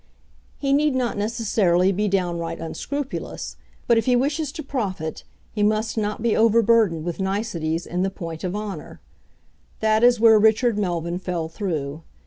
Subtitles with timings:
[0.57, 3.55] He need not necessarily be downright unscrupulous,
[3.85, 8.09] but if he wishes to profit he must not be overburdened with niceties in the
[8.09, 8.99] point of honour.
[9.79, 12.01] That is where Richard Melvyn fell through.